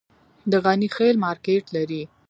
د 0.51 0.53
غني 0.63 0.89
خیل 0.95 1.15
مارکیټ 1.25 1.65
لري 1.75 2.01